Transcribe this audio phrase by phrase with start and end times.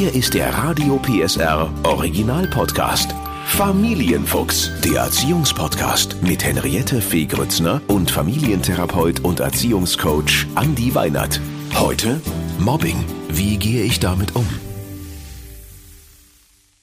[0.00, 3.14] Hier ist der Radio PSR Original Podcast.
[3.44, 11.38] Familienfuchs, der Erziehungspodcast mit Henriette Fee Grützner und Familientherapeut und Erziehungscoach Andi Weinert.
[11.78, 12.18] Heute
[12.58, 13.04] Mobbing.
[13.28, 14.46] Wie gehe ich damit um?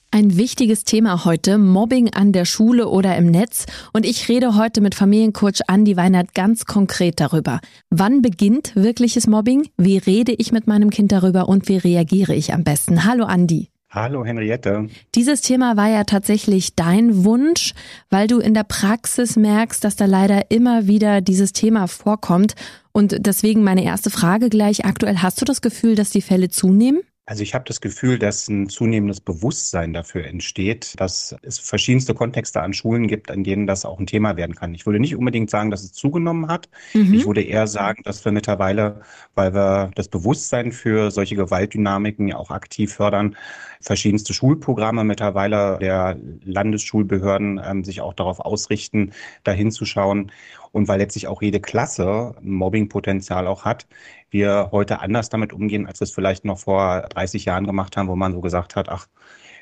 [0.09, 3.65] Ein wichtiges Thema heute, Mobbing an der Schule oder im Netz.
[3.91, 7.59] Und ich rede heute mit Familiencoach Andi Weinert ganz konkret darüber.
[7.89, 9.67] Wann beginnt wirkliches Mobbing?
[9.75, 13.03] Wie rede ich mit meinem Kind darüber und wie reagiere ich am besten?
[13.03, 13.69] Hallo Andi.
[13.89, 14.87] Hallo Henriette.
[15.13, 17.73] Dieses Thema war ja tatsächlich dein Wunsch,
[18.09, 22.55] weil du in der Praxis merkst, dass da leider immer wieder dieses Thema vorkommt.
[22.93, 25.17] Und deswegen meine erste Frage gleich aktuell.
[25.17, 27.01] Hast du das Gefühl, dass die Fälle zunehmen?
[27.29, 32.61] Also ich habe das Gefühl, dass ein zunehmendes Bewusstsein dafür entsteht, dass es verschiedenste Kontexte
[32.61, 34.73] an Schulen gibt, an denen das auch ein Thema werden kann.
[34.73, 36.69] Ich würde nicht unbedingt sagen, dass es zugenommen hat.
[36.93, 37.13] Mhm.
[37.13, 39.01] Ich würde eher sagen, dass wir mittlerweile,
[39.35, 43.35] weil wir das Bewusstsein für solche Gewaltdynamiken ja auch aktiv fördern,
[43.81, 49.11] verschiedenste Schulprogramme mittlerweile der Landesschulbehörden ähm, sich auch darauf ausrichten,
[49.43, 50.31] dahin zu schauen.
[50.77, 53.87] Und weil letztlich auch jede Klasse Mobbingpotenzial auch hat,
[54.29, 58.07] wir heute anders damit umgehen, als wir es vielleicht noch vor 30 Jahren gemacht haben,
[58.07, 59.07] wo man so gesagt hat, ach,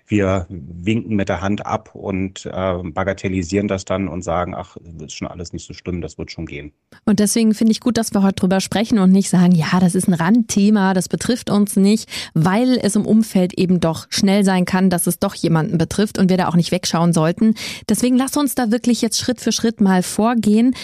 [0.08, 5.08] wir winken mit der Hand ab und äh, bagatellisieren das dann und sagen, ach, das
[5.08, 6.74] ist schon alles nicht so schlimm, das wird schon gehen.
[7.06, 9.96] Und deswegen finde ich gut, dass wir heute drüber sprechen und nicht sagen, ja, das
[9.96, 14.66] ist ein Randthema, das betrifft uns nicht, weil es im Umfeld eben doch schnell sein
[14.66, 17.56] kann, dass es doch jemanden betrifft und wir da auch nicht wegschauen sollten.
[17.88, 20.76] Deswegen lass uns da wirklich jetzt Schritt für Schritt mal vorgehen.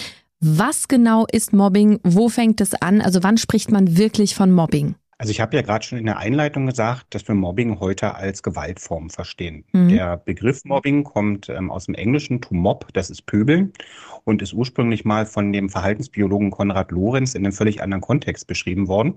[0.44, 2.00] Was genau ist Mobbing?
[2.02, 3.00] Wo fängt es an?
[3.00, 4.96] Also wann spricht man wirklich von Mobbing?
[5.16, 8.42] Also ich habe ja gerade schon in der Einleitung gesagt, dass wir Mobbing heute als
[8.42, 9.64] Gewaltform verstehen.
[9.72, 9.90] Mhm.
[9.90, 13.72] Der Begriff Mobbing kommt ähm, aus dem Englischen to mob, das ist Pöbeln
[14.24, 18.88] und ist ursprünglich mal von dem Verhaltensbiologen Konrad Lorenz in einem völlig anderen Kontext beschrieben
[18.88, 19.14] worden.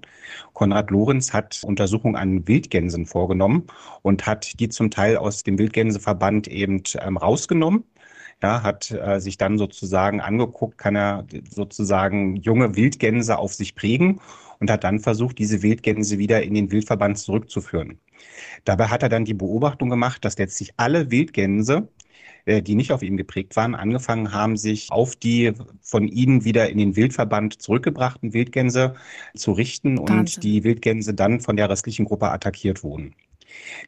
[0.53, 3.63] Konrad Lorenz hat Untersuchungen an Wildgänsen vorgenommen
[4.03, 7.83] und hat die zum Teil aus dem Wildgänseverband eben ähm, rausgenommen
[8.44, 14.20] ja, hat äh, sich dann sozusagen angeguckt, kann er sozusagen junge Wildgänse auf sich prägen
[14.59, 17.99] und hat dann versucht, diese Wildgänse wieder in den Wildverband zurückzuführen.
[18.64, 21.87] Dabei hat er dann die Beobachtung gemacht, dass letztlich alle Wildgänse,
[22.45, 26.70] äh, die nicht auf ihm geprägt waren, angefangen haben, sich auf die von ihnen wieder
[26.70, 28.95] in den Wildverband zurückgebrachten Wildgänse
[29.36, 30.20] zu richten Wahnsinn.
[30.20, 33.15] und die Wildgänse dann von der restlichen Gruppe attackiert wurden.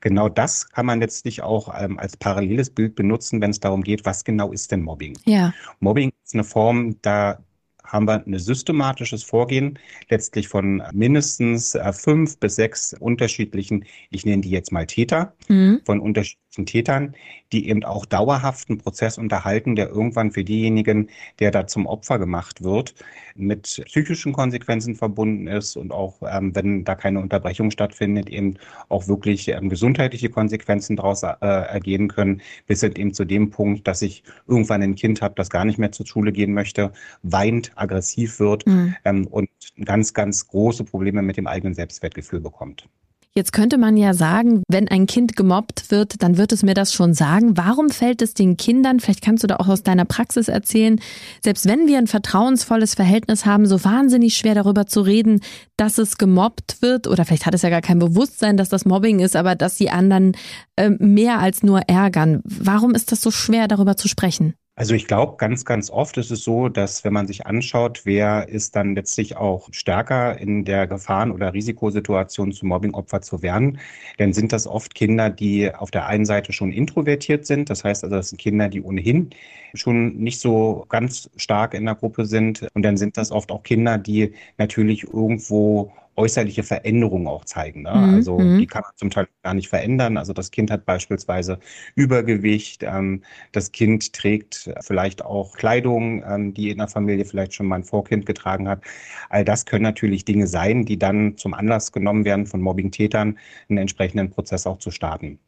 [0.01, 4.05] Genau das kann man letztlich auch ähm, als paralleles Bild benutzen, wenn es darum geht,
[4.05, 5.17] was genau ist denn Mobbing?
[5.25, 5.53] Ja.
[5.79, 7.39] Mobbing ist eine Form, da
[7.88, 9.79] haben wir ein systematisches Vorgehen,
[10.09, 15.81] letztlich von mindestens äh, fünf bis sechs unterschiedlichen, ich nenne die jetzt mal Täter, mhm.
[15.85, 17.16] von unterschiedlichen Tätern,
[17.51, 21.09] die eben auch dauerhaften Prozess unterhalten, der irgendwann für diejenigen,
[21.40, 22.95] der da zum Opfer gemacht wird,
[23.35, 28.56] mit psychischen Konsequenzen verbunden ist und auch, ähm, wenn da keine Unterbrechung stattfindet, eben
[28.90, 34.01] auch wirklich ähm, gesundheitliche Konsequenzen daraus äh, ergehen können, bis eben zu dem Punkt, dass
[34.01, 36.91] ich irgendwann ein Kind habe, das gar nicht mehr zur Schule gehen möchte,
[37.24, 38.95] weint, aggressiv wird mhm.
[39.06, 39.50] ähm, und
[39.84, 42.88] ganz, ganz große Probleme mit dem eigenen Selbstwertgefühl bekommt.
[43.37, 46.91] Jetzt könnte man ja sagen, wenn ein Kind gemobbt wird, dann wird es mir das
[46.91, 47.55] schon sagen.
[47.55, 50.99] Warum fällt es den Kindern, vielleicht kannst du da auch aus deiner Praxis erzählen,
[51.43, 55.41] selbst wenn wir ein vertrauensvolles Verhältnis haben, so wahnsinnig schwer darüber zu reden,
[55.77, 59.19] dass es gemobbt wird oder vielleicht hat es ja gar kein Bewusstsein, dass das Mobbing
[59.19, 60.35] ist, aber dass die anderen
[60.75, 62.41] äh, mehr als nur ärgern.
[62.43, 64.55] Warum ist das so schwer darüber zu sprechen?
[64.79, 68.47] Also ich glaube, ganz, ganz oft ist es so, dass wenn man sich anschaut, wer
[68.47, 73.79] ist dann letztlich auch stärker in der Gefahren- oder Risikosituation zu Mobbingopfer zu werden,
[74.19, 77.71] dann sind das oft Kinder, die auf der einen Seite schon introvertiert sind.
[77.71, 79.31] Das heißt also, das sind Kinder, die ohnehin
[79.73, 82.67] schon nicht so ganz stark in der Gruppe sind.
[82.75, 87.83] Und dann sind das oft auch Kinder, die natürlich irgendwo äußerliche Veränderungen auch zeigen.
[87.83, 87.91] Ne?
[87.91, 88.16] Mhm.
[88.16, 88.57] Also mhm.
[88.57, 90.17] die kann man zum Teil gar nicht verändern.
[90.17, 91.59] Also das Kind hat beispielsweise
[91.95, 97.67] Übergewicht, ähm, das Kind trägt vielleicht auch Kleidung, ähm, die in der Familie vielleicht schon
[97.67, 98.81] mal ein Vorkind getragen hat.
[99.29, 103.38] All das können natürlich Dinge sein, die dann zum Anlass genommen werden von Mobbing-Tätern,
[103.69, 105.39] einen entsprechenden Prozess auch zu starten.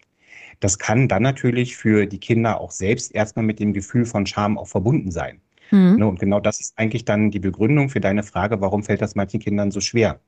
[0.60, 4.58] Das kann dann natürlich für die Kinder auch selbst erstmal mit dem Gefühl von Scham
[4.58, 5.42] auch verbunden sein.
[5.72, 5.98] Mhm.
[5.98, 9.16] Ne, und genau das ist eigentlich dann die Begründung für deine Frage, warum fällt das
[9.16, 10.20] manchen Kindern so schwer?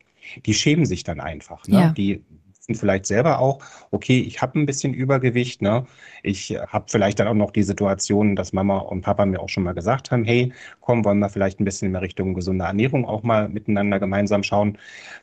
[0.46, 1.68] Die schämen sich dann einfach.
[1.68, 1.76] Ne?
[1.76, 1.90] Ja.
[1.92, 2.24] Die
[2.72, 3.60] sind vielleicht selber auch,
[3.90, 5.86] okay, ich habe ein bisschen Übergewicht, ne?
[6.24, 9.64] Ich habe vielleicht dann auch noch die Situation, dass Mama und Papa mir auch schon
[9.64, 13.24] mal gesagt haben, hey, komm, wollen wir vielleicht ein bisschen in Richtung gesunde Ernährung auch
[13.24, 14.78] mal miteinander gemeinsam schauen,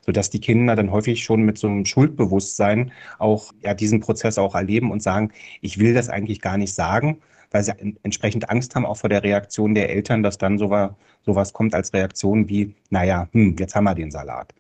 [0.05, 4.55] sodass die Kinder dann häufig schon mit so einem Schuldbewusstsein auch ja diesen Prozess auch
[4.55, 5.31] erleben und sagen,
[5.61, 7.21] ich will das eigentlich gar nicht sagen,
[7.51, 7.73] weil sie
[8.03, 10.91] entsprechend Angst haben auch vor der Reaktion der Eltern, dass dann sowas,
[11.25, 14.53] sowas kommt als Reaktion wie, naja, hm, jetzt haben wir den Salat.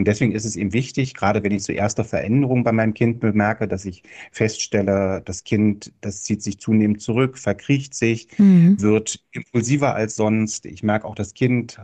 [0.00, 3.20] Und deswegen ist es ihm wichtig, gerade wenn ich so erste Veränderungen bei meinem Kind
[3.20, 4.02] bemerke, dass ich
[4.32, 8.80] feststelle, das Kind, das zieht sich zunehmend zurück, verkriecht sich, mhm.
[8.80, 10.64] wird impulsiver als sonst.
[10.64, 11.82] Ich merke auch, das Kind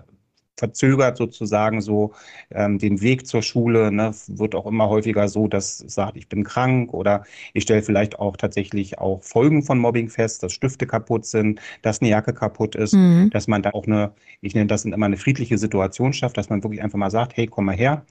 [0.57, 2.13] verzögert sozusagen so
[2.51, 3.93] ähm, den Weg zur Schule.
[3.93, 8.19] Ne, wird auch immer häufiger so, dass sagt, ich bin krank oder ich stelle vielleicht
[8.19, 12.75] auch tatsächlich auch Folgen von Mobbing fest, dass Stifte kaputt sind, dass eine Jacke kaputt
[12.75, 13.31] ist, mhm.
[13.31, 16.63] dass man da auch eine, ich nenne das immer eine friedliche Situation schafft, dass man
[16.63, 18.05] wirklich einfach mal sagt, hey, komm mal her.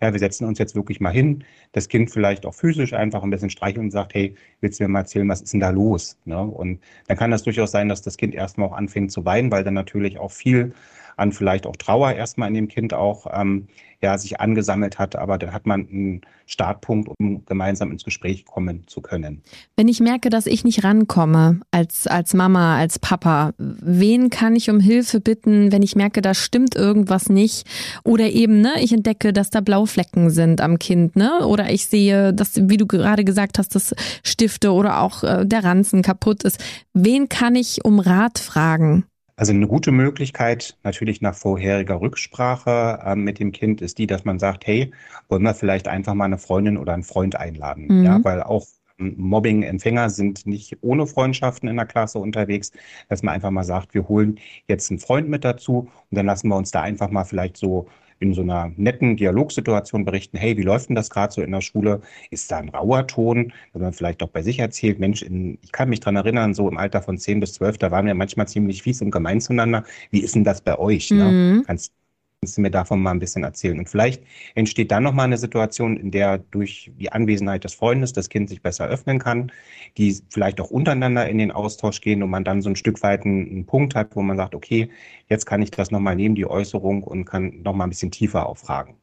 [0.00, 1.42] Ja, wir setzen uns jetzt wirklich mal hin,
[1.72, 4.88] das Kind vielleicht auch physisch einfach ein bisschen streicheln und sagt, hey, willst du mir
[4.88, 6.16] mal erzählen, was ist denn da los?
[6.24, 6.40] Ne?
[6.40, 6.78] Und
[7.08, 9.74] dann kann das durchaus sein, dass das Kind erstmal auch anfängt zu weinen, weil dann
[9.74, 10.72] natürlich auch viel
[11.18, 13.68] an vielleicht auch Trauer erstmal in dem Kind auch ähm,
[14.00, 15.16] ja, sich angesammelt hat.
[15.16, 19.42] Aber dann hat man einen Startpunkt, um gemeinsam ins Gespräch kommen zu können.
[19.76, 24.70] Wenn ich merke, dass ich nicht rankomme als, als Mama, als Papa, wen kann ich
[24.70, 27.66] um Hilfe bitten, wenn ich merke, da stimmt irgendwas nicht?
[28.04, 31.46] Oder eben, ne, ich entdecke, dass da Blauflecken sind am Kind, ne?
[31.46, 35.64] Oder ich sehe, dass, wie du gerade gesagt hast, dass Stifte oder auch äh, der
[35.64, 36.62] Ranzen kaputt ist.
[36.94, 39.04] Wen kann ich um Rat fragen?
[39.38, 44.24] Also eine gute Möglichkeit, natürlich nach vorheriger Rücksprache äh, mit dem Kind, ist die, dass
[44.24, 44.90] man sagt, hey,
[45.28, 47.86] wollen wir vielleicht einfach mal eine Freundin oder einen Freund einladen?
[47.86, 48.04] Mhm.
[48.04, 48.66] Ja, weil auch
[48.98, 52.72] ähm, Mobbing-Empfänger sind nicht ohne Freundschaften in der Klasse unterwegs,
[53.08, 56.48] dass man einfach mal sagt, wir holen jetzt einen Freund mit dazu und dann lassen
[56.48, 57.86] wir uns da einfach mal vielleicht so
[58.20, 61.60] in so einer netten Dialogsituation berichten, hey, wie läuft denn das gerade so in der
[61.60, 62.00] Schule?
[62.30, 65.72] Ist da ein rauer Ton, wenn man vielleicht doch bei sich erzählt, Mensch, in, ich
[65.72, 68.48] kann mich dran erinnern, so im Alter von 10 bis 12, da waren wir manchmal
[68.48, 69.84] ziemlich fies und gemein zueinander.
[70.10, 71.10] Wie ist denn das bei euch?
[71.10, 71.24] Ne?
[71.24, 71.58] Mhm.
[71.58, 71.62] Ne?
[71.66, 71.92] Kannst
[72.40, 73.80] Du mir davon mal ein bisschen erzählen?
[73.80, 74.22] Und vielleicht
[74.54, 78.62] entsteht dann nochmal eine Situation, in der durch die Anwesenheit des Freundes das Kind sich
[78.62, 79.50] besser öffnen kann,
[79.96, 83.24] die vielleicht auch untereinander in den Austausch gehen und man dann so ein Stück weit
[83.24, 84.88] einen, einen Punkt hat, wo man sagt, okay,
[85.28, 88.94] jetzt kann ich das nochmal nehmen, die Äußerung, und kann nochmal ein bisschen tiefer auffragen.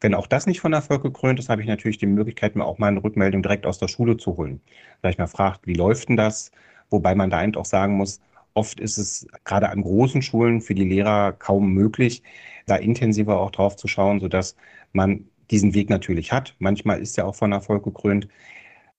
[0.00, 2.78] Wenn auch das nicht von Erfolg gekrönt ist, habe ich natürlich die Möglichkeit, mir auch
[2.78, 4.60] mal eine Rückmeldung direkt aus der Schule zu holen.
[5.00, 6.50] Vielleicht mal fragt, wie läuft denn das?
[6.90, 8.20] Wobei man da eben auch sagen muss,
[8.54, 12.22] Oft ist es gerade an großen Schulen für die Lehrer kaum möglich,
[12.66, 14.56] da intensiver auch drauf zu schauen, sodass
[14.92, 16.54] man diesen Weg natürlich hat.
[16.58, 18.28] Manchmal ist er auch von Erfolg gekrönt.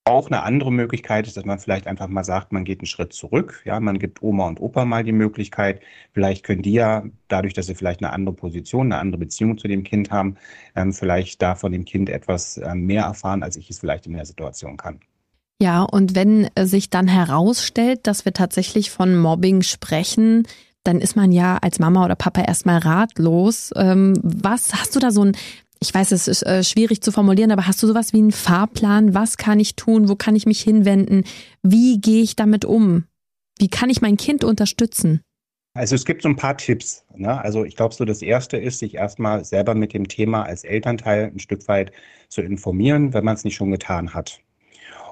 [0.03, 3.13] Auch eine andere Möglichkeit ist, dass man vielleicht einfach mal sagt, man geht einen Schritt
[3.13, 3.61] zurück.
[3.65, 5.81] Ja, man gibt Oma und Opa mal die Möglichkeit.
[6.11, 9.67] Vielleicht können die ja, dadurch, dass sie vielleicht eine andere Position, eine andere Beziehung zu
[9.67, 10.37] dem Kind haben,
[10.75, 14.13] ähm, vielleicht da von dem Kind etwas äh, mehr erfahren, als ich es vielleicht in
[14.13, 15.01] der Situation kann.
[15.61, 20.47] Ja, und wenn äh, sich dann herausstellt, dass wir tatsächlich von Mobbing sprechen,
[20.83, 23.69] dann ist man ja als Mama oder Papa erstmal ratlos.
[23.75, 25.37] Ähm, was hast du da so ein,
[25.79, 29.13] ich weiß, es ist äh, schwierig zu formulieren, aber hast du sowas wie einen Fahrplan?
[29.13, 30.09] Was kann ich tun?
[30.09, 31.25] Wo kann ich mich hinwenden?
[31.61, 33.03] Wie gehe ich damit um?
[33.59, 35.21] Wie kann ich mein Kind unterstützen?
[35.75, 37.05] Also es gibt so ein paar Tipps.
[37.15, 37.39] Ne?
[37.39, 41.25] Also ich glaube, so das Erste ist, sich erstmal selber mit dem Thema als Elternteil
[41.25, 41.91] ein Stück weit
[42.29, 44.41] zu informieren, wenn man es nicht schon getan hat.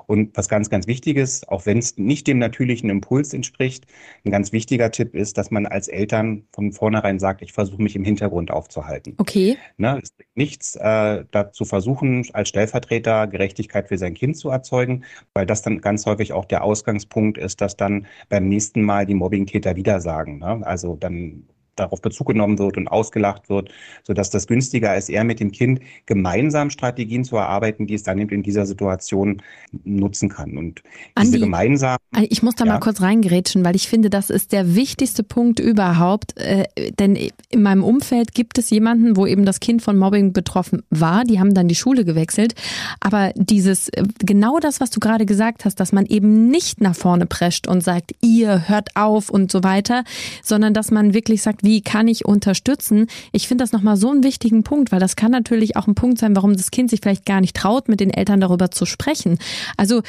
[0.10, 3.86] Und was ganz, ganz wichtig ist, auch wenn es nicht dem natürlichen Impuls entspricht,
[4.26, 7.96] ein ganz wichtiger Tipp ist, dass man als Eltern von vornherein sagt, ich versuche mich
[7.96, 9.14] im Hintergrund aufzuhalten.
[9.20, 9.56] Okay.
[9.78, 15.04] Ne, es bringt nichts, äh, dazu versuchen, als Stellvertreter Gerechtigkeit für sein Kind zu erzeugen,
[15.36, 19.14] weil das dann ganz häufig auch der Ausgangspunkt ist, dass dann beim nächsten Mal die
[19.14, 20.40] Mobbingtäter wieder sagen.
[20.40, 20.66] Ne?
[20.66, 21.44] Also dann
[21.80, 23.72] darauf Bezug genommen wird und ausgelacht wird,
[24.04, 28.20] sodass das günstiger ist, eher mit dem Kind gemeinsam Strategien zu erarbeiten, die es dann
[28.20, 29.42] eben in dieser Situation
[29.83, 30.57] nutzen kann.
[30.57, 30.81] Und
[31.16, 31.98] Andi, diese gemeinsam.
[32.30, 32.74] Ich muss da ja.
[32.74, 36.38] mal kurz reingerätschen, weil ich finde, das ist der wichtigste Punkt überhaupt.
[36.38, 36.66] Äh,
[36.98, 41.24] denn in meinem Umfeld gibt es jemanden, wo eben das Kind von Mobbing betroffen war.
[41.24, 42.56] Die haben dann die Schule gewechselt.
[43.00, 46.95] Aber dieses, äh, genau das, was du gerade gesagt hast, dass man eben nicht nach
[46.95, 50.04] vorne prescht und sagt, ihr hört auf und so weiter,
[50.44, 53.06] sondern dass man wirklich sagt, wie kann ich unterstützen?
[53.31, 56.18] Ich finde das nochmal so einen wichtigen Punkt, weil das kann natürlich auch ein Punkt
[56.18, 59.38] sein, warum das Kind sich vielleicht gar nicht traut, mit den Eltern darüber zu sprechen.
[59.78, 60.02] Also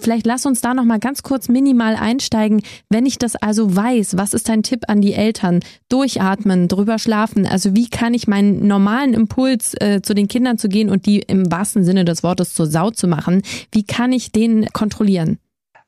[0.00, 2.62] vielleicht lass uns da nochmal ganz kurz minimal einsteigen.
[2.88, 5.60] Wenn ich das also weiß, was ist dein Tipp an die Eltern?
[5.90, 7.46] Durchatmen, drüber schlafen.
[7.46, 11.18] Also wie kann ich meinen normalen Impuls äh, zu den Kindern zu gehen und die
[11.18, 13.42] im wahrsten Sinne des Wortes zur Sau zu machen?
[13.72, 15.36] Wie kann ich den kontrollieren?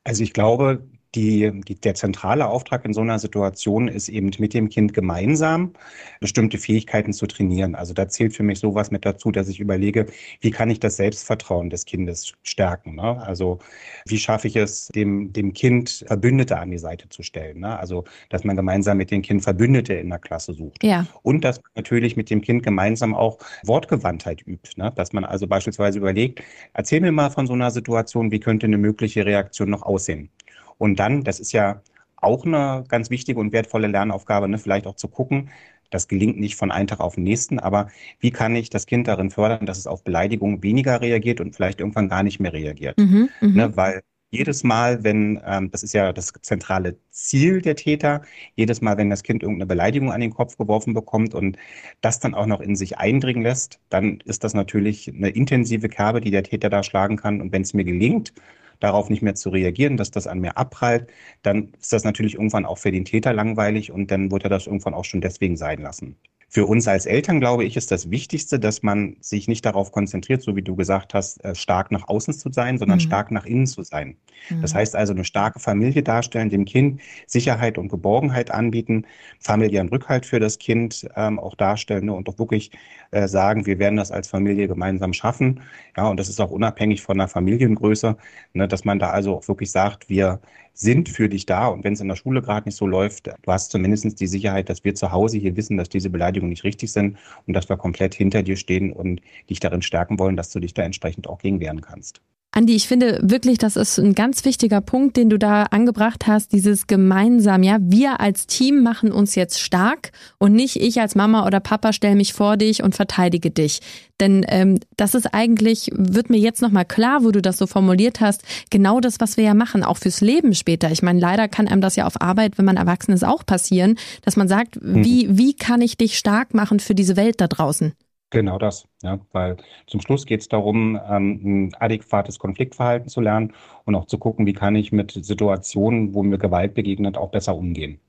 [0.03, 0.83] Also ich glaube,
[1.15, 5.73] die, die, der zentrale Auftrag in so einer Situation ist eben mit dem Kind gemeinsam
[6.19, 7.75] bestimmte Fähigkeiten zu trainieren.
[7.75, 10.07] Also da zählt für mich sowas mit dazu, dass ich überlege,
[10.41, 12.95] wie kann ich das Selbstvertrauen des Kindes stärken?
[12.95, 13.21] Ne?
[13.21, 13.59] Also
[14.05, 17.59] wie schaffe ich es, dem, dem Kind Verbündete an die Seite zu stellen?
[17.61, 17.77] Ne?
[17.77, 20.83] Also dass man gemeinsam mit dem Kind Verbündete in der Klasse sucht.
[20.83, 21.07] Ja.
[21.23, 24.71] Und dass man natürlich mit dem Kind gemeinsam auch Wortgewandtheit übt.
[24.75, 24.91] Ne?
[24.95, 26.41] Dass man also beispielsweise überlegt,
[26.73, 30.29] erzähl mir mal von so einer Situation, wie könnte eine mögliche Reaktion noch aussehen?
[30.77, 31.81] Und dann, das ist ja
[32.15, 35.49] auch eine ganz wichtige und wertvolle Lernaufgabe, ne, vielleicht auch zu gucken,
[35.89, 37.87] Das gelingt nicht von einem Tag auf den nächsten, aber
[38.19, 41.79] wie kann ich das Kind darin fördern, dass es auf Beleidigung weniger reagiert und vielleicht
[41.79, 42.97] irgendwann gar nicht mehr reagiert?
[42.97, 43.55] Mhm, mhm.
[43.55, 48.21] ne, weil jedes Mal, wenn, ähm, das ist ja das zentrale Ziel der Täter,
[48.55, 51.57] jedes Mal, wenn das Kind irgendeine Beleidigung an den Kopf geworfen bekommt und
[52.01, 56.19] das dann auch noch in sich eindringen lässt, dann ist das natürlich eine intensive Kerbe,
[56.19, 57.39] die der Täter da schlagen kann.
[57.39, 58.33] Und wenn es mir gelingt,
[58.79, 61.07] darauf nicht mehr zu reagieren, dass das an mir abprallt,
[61.41, 64.67] dann ist das natürlich irgendwann auch für den Täter langweilig und dann wird er das
[64.67, 66.17] irgendwann auch schon deswegen sein lassen.
[66.49, 70.41] Für uns als Eltern, glaube ich, ist das Wichtigste, dass man sich nicht darauf konzentriert,
[70.41, 73.01] so wie du gesagt hast, äh, stark nach außen zu sein, sondern mhm.
[73.01, 74.15] stark nach innen zu sein.
[74.49, 74.61] Mhm.
[74.61, 79.05] Das heißt also, eine starke Familie darstellen, dem Kind Sicherheit und Geborgenheit anbieten,
[79.39, 82.71] familiären Rückhalt für das Kind ähm, auch darstellen ne, und auch wirklich
[83.11, 85.61] äh, sagen, wir werden das als Familie gemeinsam schaffen.
[85.97, 88.15] Ja, und das ist auch unabhängig von der Familiengröße,
[88.53, 90.39] ne, dass man da also auch wirklich sagt, wir
[90.79, 91.67] sind für dich da.
[91.67, 94.69] Und wenn es in der Schule gerade nicht so läuft, du hast zumindest die Sicherheit,
[94.69, 97.17] dass wir zu Hause hier wissen, dass diese Beleidigungen nicht richtig sind
[97.47, 100.73] und dass wir komplett hinter dir stehen und dich darin stärken wollen, dass du dich
[100.73, 102.21] da entsprechend auch gegen wehren kannst.
[102.51, 106.53] Andi, ich finde wirklich, das ist ein ganz wichtiger Punkt, den du da angebracht hast,
[106.53, 111.45] dieses gemeinsam, ja, wir als Team machen uns jetzt stark und nicht ich als Mama
[111.45, 113.81] oder Papa stelle mich vor dich und verteidige dich.
[114.19, 118.21] Denn ähm, das ist eigentlich, wird mir jetzt nochmal klar, wo du das so formuliert
[118.21, 120.89] hast, genau das, was wir ja machen, auch fürs Leben später.
[120.89, 123.99] Ich meine, leider kann einem das ja auf Arbeit, wenn man erwachsen ist, auch passieren,
[124.23, 125.03] dass man sagt, mhm.
[125.03, 127.93] wie, wie kann ich dich stark machen für diese Welt da draußen?
[128.29, 129.55] Genau das, ja, weil
[129.87, 133.53] zum Schluss geht es darum, ähm, ein adäquates Konfliktverhalten zu lernen
[133.85, 137.55] und auch zu gucken, wie kann ich mit Situationen, wo mir Gewalt begegnet, auch besser
[137.55, 137.99] umgehen.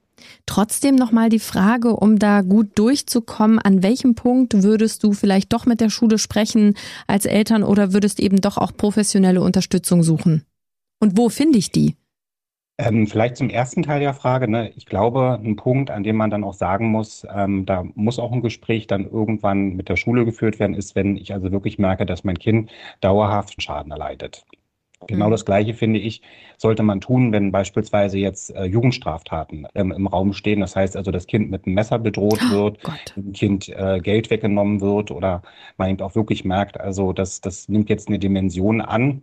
[0.46, 5.66] Trotzdem nochmal die Frage, um da gut durchzukommen, an welchem Punkt würdest du vielleicht doch
[5.66, 6.74] mit der Schule sprechen
[7.06, 10.44] als Eltern oder würdest eben doch auch professionelle Unterstützung suchen?
[10.98, 11.94] Und wo finde ich die?
[12.80, 14.48] Ähm, vielleicht zum ersten Teil der Frage.
[14.48, 14.70] Ne?
[14.76, 18.30] Ich glaube, ein Punkt, an dem man dann auch sagen muss, ähm, da muss auch
[18.30, 22.06] ein Gespräch dann irgendwann mit der Schule geführt werden, ist, wenn ich also wirklich merke,
[22.06, 22.70] dass mein Kind
[23.00, 24.46] dauerhaft Schaden erleidet.
[25.06, 25.30] Genau mhm.
[25.32, 26.22] das Gleiche finde ich,
[26.56, 30.60] sollte man tun, wenn beispielsweise jetzt äh, Jugendstraftaten ähm, im Raum stehen.
[30.60, 34.00] Das heißt also, das Kind mit einem Messer bedroht oh wird, oh dem Kind äh,
[34.00, 35.42] Geld weggenommen wird oder
[35.76, 39.22] man eben auch wirklich merkt, also das, das nimmt jetzt eine Dimension an,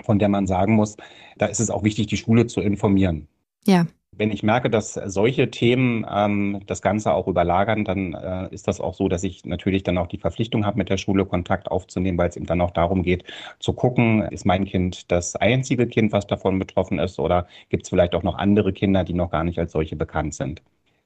[0.00, 0.96] von der man sagen muss,
[1.36, 3.28] da ist es auch wichtig, die Schule zu informieren.
[3.66, 3.86] Ja.
[4.14, 8.78] Wenn ich merke, dass solche Themen ähm, das Ganze auch überlagern, dann äh, ist das
[8.78, 12.18] auch so, dass ich natürlich dann auch die Verpflichtung habe, mit der Schule Kontakt aufzunehmen,
[12.18, 13.24] weil es eben dann auch darum geht,
[13.58, 17.88] zu gucken, ist mein Kind das einzige Kind, was davon betroffen ist, oder gibt es
[17.88, 20.62] vielleicht auch noch andere Kinder, die noch gar nicht als solche bekannt sind.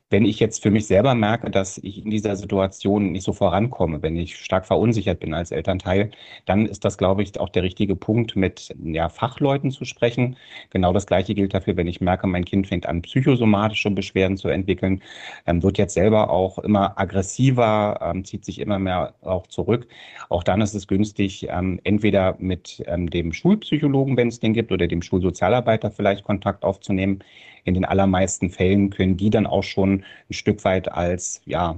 [0.08, 4.02] Wenn ich jetzt für mich selber merke, dass ich in dieser Situation nicht so vorankomme,
[4.02, 6.12] wenn ich stark verunsichert bin als Elternteil,
[6.44, 10.36] dann ist das, glaube ich, auch der richtige Punkt, mit ja, Fachleuten zu sprechen.
[10.70, 14.46] Genau das Gleiche gilt dafür, wenn ich merke, mein Kind fängt an, psychosomatische Beschwerden zu
[14.46, 15.02] entwickeln,
[15.44, 19.88] ähm, wird jetzt selber auch immer aggressiver, ähm, zieht sich immer mehr auch zurück.
[20.28, 24.70] Auch dann ist es günstig, ähm, entweder mit ähm, dem Schulpsychologen, wenn es den gibt,
[24.70, 27.24] oder dem Schulsozialarbeiter vielleicht Kontakt aufzunehmen
[27.66, 31.76] in den allermeisten Fällen können die dann auch schon ein Stück weit als, ja,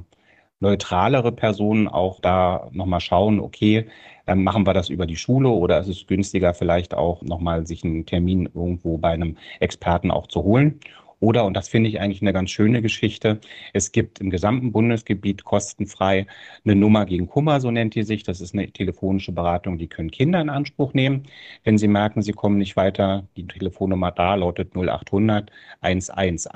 [0.61, 3.87] neutralere Personen auch da nochmal schauen, okay,
[4.26, 7.85] dann machen wir das über die Schule oder ist es günstiger vielleicht auch nochmal sich
[7.85, 10.80] einen Termin irgendwo bei einem Experten auch zu holen.
[11.21, 13.41] Oder, und das finde ich eigentlich eine ganz schöne Geschichte,
[13.73, 16.27] es gibt im gesamten Bundesgebiet kostenfrei
[16.65, 18.23] eine Nummer gegen Kummer, so nennt die sich.
[18.23, 21.25] Das ist eine telefonische Beratung, die können Kinder in Anspruch nehmen.
[21.65, 26.49] Wenn sie merken, sie kommen nicht weiter, die Telefonnummer da lautet 0800 111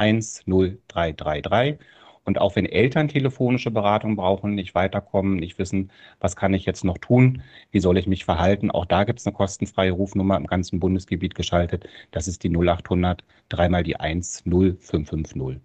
[0.47, 1.78] 0333.
[2.25, 6.85] Und auch wenn Eltern telefonische Beratung brauchen, nicht weiterkommen, nicht wissen, was kann ich jetzt
[6.85, 10.47] noch tun, wie soll ich mich verhalten, auch da gibt es eine kostenfreie Rufnummer im
[10.47, 11.88] ganzen Bundesgebiet geschaltet.
[12.11, 15.61] Das ist die 0800 dreimal die 1 0550.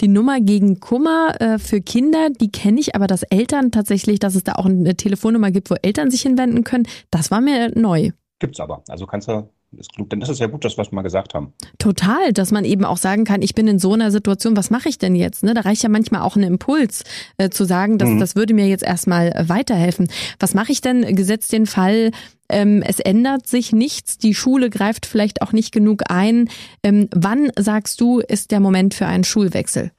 [0.00, 4.34] Die Nummer gegen Kummer äh, für Kinder, die kenne ich, aber dass Eltern tatsächlich, dass
[4.34, 8.10] es da auch eine Telefonnummer gibt, wo Eltern sich hinwenden können, das war mir neu.
[8.40, 8.82] Gibt's aber.
[8.88, 11.34] Also kannst du ist klug, denn das ist ja gut, das, was wir mal gesagt
[11.34, 11.52] haben.
[11.78, 14.88] Total, dass man eben auch sagen kann, ich bin in so einer Situation, was mache
[14.88, 15.44] ich denn jetzt?
[15.44, 15.54] Ne?
[15.54, 17.04] Da reicht ja manchmal auch ein Impuls
[17.38, 18.20] äh, zu sagen, dass, mhm.
[18.20, 20.08] das würde mir jetzt erstmal äh, weiterhelfen.
[20.38, 22.10] Was mache ich denn, gesetzt den Fall,
[22.48, 26.48] ähm, es ändert sich nichts, die Schule greift vielleicht auch nicht genug ein.
[26.82, 29.90] Ähm, wann sagst du, ist der Moment für einen Schulwechsel?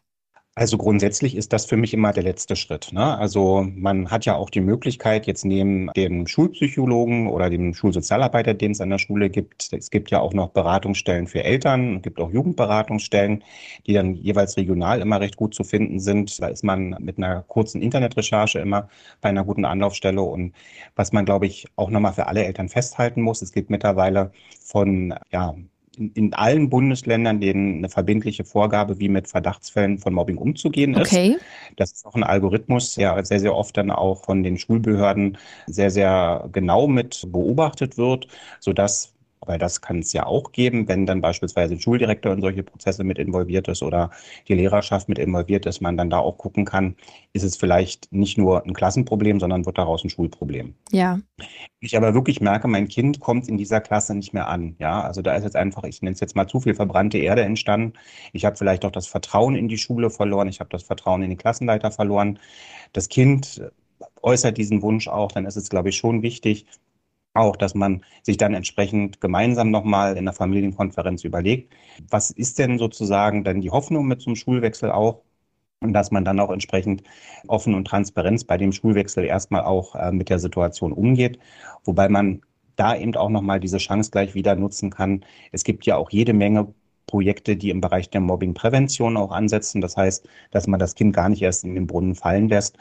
[0.58, 2.94] Also grundsätzlich ist das für mich immer der letzte Schritt.
[2.94, 3.18] Ne?
[3.18, 8.72] Also man hat ja auch die Möglichkeit, jetzt neben dem Schulpsychologen oder dem Schulsozialarbeiter, den
[8.72, 12.22] es an der Schule gibt, es gibt ja auch noch Beratungsstellen für Eltern, es gibt
[12.22, 13.44] auch Jugendberatungsstellen,
[13.86, 16.42] die dann jeweils regional immer recht gut zu finden sind.
[16.42, 18.88] Da ist man mit einer kurzen Internetrecherche immer
[19.20, 20.22] bei einer guten Anlaufstelle.
[20.22, 20.54] Und
[20.96, 24.32] was man, glaube ich, auch nochmal für alle Eltern festhalten muss, es gibt mittlerweile
[24.64, 25.54] von ja,
[25.98, 31.12] in, in allen Bundesländern denen eine verbindliche Vorgabe, wie mit Verdachtsfällen von Mobbing umzugehen ist.
[31.12, 31.38] Okay.
[31.76, 35.38] Das ist auch ein Algorithmus, der sehr, sehr oft dann auch von den Schulbehörden
[35.68, 38.28] sehr, sehr genau mit beobachtet wird,
[38.60, 39.15] sodass
[39.48, 43.04] weil das kann es ja auch geben, wenn dann beispielsweise ein Schuldirektor in solche Prozesse
[43.04, 44.12] mit involviert ist oder
[44.48, 46.96] die Lehrerschaft mit involviert ist, man dann da auch gucken kann,
[47.34, 50.76] ist es vielleicht nicht nur ein Klassenproblem, sondern wird daraus ein Schulproblem.
[50.92, 51.20] Ja.
[51.80, 54.76] Ich aber wirklich merke, mein Kind kommt in dieser Klasse nicht mehr an.
[54.80, 57.44] Ja, also da ist jetzt einfach, ich nenne es jetzt mal zu viel verbrannte Erde
[57.44, 57.94] entstanden.
[58.34, 60.48] Ich habe vielleicht auch das Vertrauen in die Schule verloren.
[60.48, 62.40] Ich habe das Vertrauen in den Klassenleiter verloren.
[62.94, 63.62] Das Kind
[64.22, 66.66] äußert diesen Wunsch auch, dann ist es, glaube ich, schon wichtig,
[67.36, 71.74] auch, dass man sich dann entsprechend gemeinsam nochmal in der Familienkonferenz überlegt,
[72.10, 75.22] was ist denn sozusagen dann die Hoffnung mit zum Schulwechsel auch?
[75.82, 77.04] Und dass man dann auch entsprechend
[77.48, 81.38] offen und Transparenz bei dem Schulwechsel erstmal auch äh, mit der Situation umgeht.
[81.84, 82.42] Wobei man
[82.76, 85.26] da eben auch nochmal diese Chance gleich wieder nutzen kann.
[85.52, 86.74] Es gibt ja auch jede Menge
[87.08, 89.82] Projekte, die im Bereich der Mobbingprävention auch ansetzen.
[89.82, 92.78] Das heißt, dass man das Kind gar nicht erst in den Brunnen fallen lässt,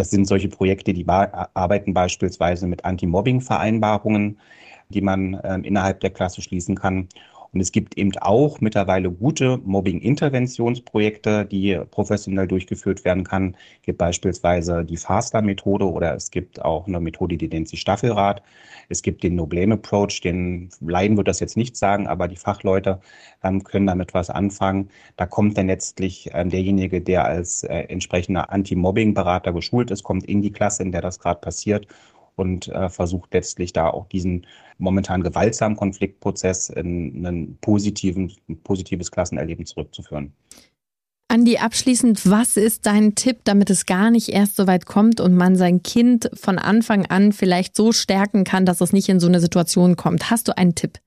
[0.00, 4.38] das sind solche Projekte, die arbeiten beispielsweise mit Anti-Mobbing-Vereinbarungen,
[4.88, 7.08] die man äh, innerhalb der Klasse schließen kann.
[7.52, 13.56] Und es gibt eben auch mittlerweile gute Mobbing-Interventionsprojekte, die professionell durchgeführt werden kann.
[13.80, 18.42] Es gibt beispielsweise die FASTA-Methode oder es gibt auch eine Methode, die nennt sich Staffelrad.
[18.88, 23.00] Es gibt den No-Blame-Approach, den Laien wird das jetzt nicht sagen, aber die Fachleute
[23.42, 24.90] ähm, können damit was anfangen.
[25.16, 30.42] Da kommt dann letztlich ähm, derjenige, der als äh, entsprechender Anti-Mobbing-Berater geschult ist, kommt in
[30.42, 31.86] die Klasse, in der das gerade passiert
[32.40, 34.46] und äh, versucht letztlich da auch diesen
[34.78, 40.32] momentan gewaltsamen Konfliktprozess in einen positiven, ein positives Klassenerleben zurückzuführen.
[41.28, 45.36] Andi, abschließend, was ist dein Tipp, damit es gar nicht erst so weit kommt und
[45.36, 49.28] man sein Kind von Anfang an vielleicht so stärken kann, dass es nicht in so
[49.28, 50.30] eine Situation kommt?
[50.30, 50.98] Hast du einen Tipp?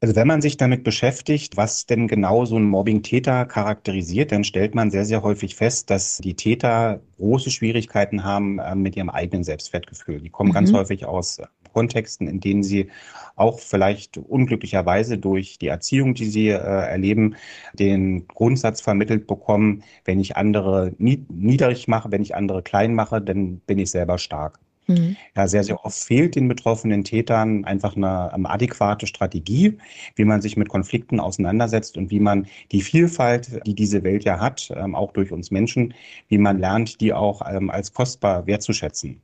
[0.00, 4.74] Also wenn man sich damit beschäftigt, was denn genau so ein Mobbing-Täter charakterisiert, dann stellt
[4.74, 9.42] man sehr, sehr häufig fest, dass die Täter große Schwierigkeiten haben äh, mit ihrem eigenen
[9.42, 10.20] Selbstwertgefühl.
[10.20, 10.54] Die kommen mhm.
[10.54, 11.40] ganz häufig aus
[11.72, 12.90] Kontexten, in denen sie
[13.36, 17.36] auch vielleicht unglücklicherweise durch die Erziehung, die sie äh, erleben,
[17.72, 23.60] den Grundsatz vermittelt bekommen, wenn ich andere niedrig mache, wenn ich andere klein mache, dann
[23.60, 24.58] bin ich selber stark.
[24.88, 25.16] Mhm.
[25.34, 29.78] Ja, sehr, sehr oft fehlt den betroffenen Tätern einfach eine, eine, adäquate Strategie,
[30.14, 34.38] wie man sich mit Konflikten auseinandersetzt und wie man die Vielfalt, die diese Welt ja
[34.40, 35.94] hat, ähm, auch durch uns Menschen,
[36.28, 39.20] wie man lernt, die auch ähm, als kostbar wertzuschätzen.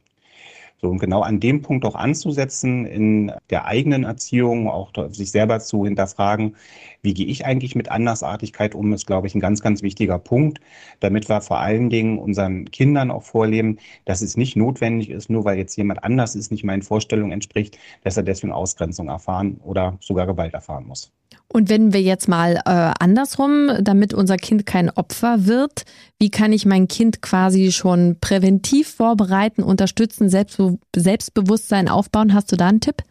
[0.85, 5.61] So, und genau an dem Punkt auch anzusetzen, in der eigenen Erziehung, auch sich selber
[5.61, 6.57] zu hinterfragen,
[7.03, 10.61] wie gehe ich eigentlich mit Andersartigkeit um, ist, glaube ich, ein ganz, ganz wichtiger Punkt,
[10.99, 15.45] damit wir vor allen Dingen unseren Kindern auch vorleben, dass es nicht notwendig ist, nur
[15.45, 19.99] weil jetzt jemand anders ist, nicht meinen Vorstellungen entspricht, dass er deswegen Ausgrenzung erfahren oder
[20.01, 21.13] sogar Gewalt erfahren muss.
[21.53, 25.83] Und wenn wir jetzt mal äh, andersrum, damit unser Kind kein Opfer wird,
[26.19, 32.33] wie kann ich mein Kind quasi schon präventiv vorbereiten, unterstützen, Selbstbe Selbstbewusstsein aufbauen?
[32.33, 33.03] Hast du da einen Tipp?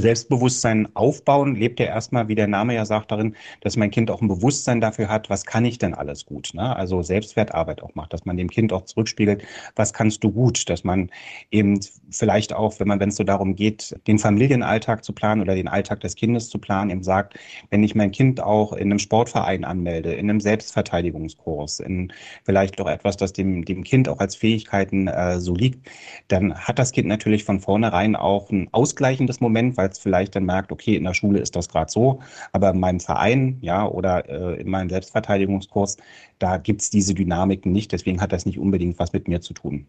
[0.00, 4.22] Selbstbewusstsein aufbauen lebt ja erstmal, wie der Name ja sagt, darin, dass mein Kind auch
[4.22, 6.50] ein Bewusstsein dafür hat, was kann ich denn alles gut.
[6.54, 6.74] Ne?
[6.74, 9.44] Also Selbstwertarbeit auch macht, dass man dem Kind auch zurückspiegelt,
[9.76, 11.10] was kannst du gut, dass man
[11.50, 15.54] eben vielleicht auch, wenn man, wenn es so darum geht, den Familienalltag zu planen oder
[15.54, 17.38] den Alltag des Kindes zu planen, eben sagt,
[17.70, 22.12] wenn ich mein Kind auch in einem Sportverein anmelde, in einem Selbstverteidigungskurs, in
[22.44, 25.88] vielleicht doch etwas, das dem, dem Kind auch als Fähigkeiten äh, so liegt,
[26.28, 30.44] dann hat das Kind natürlich von vornherein auch ein ausgleichendes Moment, weil es vielleicht dann
[30.44, 32.20] merkt, okay, in der Schule ist das gerade so,
[32.52, 35.96] aber in meinem Verein, ja, oder äh, in meinem Selbstverteidigungskurs,
[36.38, 39.54] da gibt es diese Dynamiken nicht, deswegen hat das nicht unbedingt was mit mir zu
[39.54, 39.86] tun.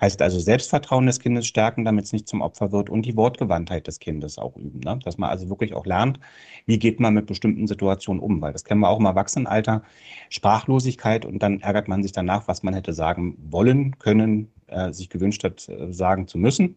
[0.00, 3.86] Heißt also Selbstvertrauen des Kindes stärken, damit es nicht zum Opfer wird und die Wortgewandtheit
[3.86, 4.80] des Kindes auch üben.
[4.80, 4.98] Ne?
[5.04, 6.18] Dass man also wirklich auch lernt,
[6.66, 9.82] wie geht man mit bestimmten Situationen um, weil das kennen wir auch im Erwachsenenalter,
[10.30, 15.10] Sprachlosigkeit und dann ärgert man sich danach, was man hätte sagen wollen, können, äh, sich
[15.10, 16.76] gewünscht hat, äh, sagen zu müssen.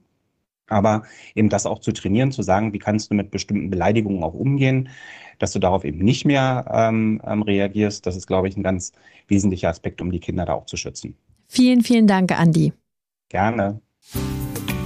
[0.67, 1.03] Aber
[1.33, 4.89] eben das auch zu trainieren, zu sagen, wie kannst du mit bestimmten Beleidigungen auch umgehen,
[5.39, 8.91] dass du darauf eben nicht mehr ähm, ähm, reagierst, das ist, glaube ich, ein ganz
[9.27, 11.15] wesentlicher Aspekt, um die Kinder da auch zu schützen.
[11.47, 12.73] Vielen, vielen Dank, Andi.
[13.29, 13.81] Gerne.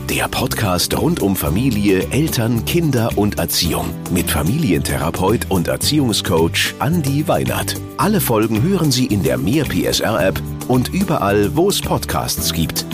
[0.10, 7.80] Der Podcast rund um Familie, Eltern, Kinder und Erziehung mit Familientherapeut und Erziehungscoach Andi Weinert.
[7.96, 12.86] Alle Folgen hören Sie in der Mehr PSR App und überall, wo es Podcasts gibt.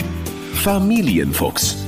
[0.54, 1.87] Familienfuchs